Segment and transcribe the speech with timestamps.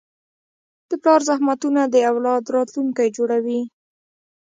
[0.89, 3.61] د پلار زحمتونه د اولاد راتلونکی جوړوي.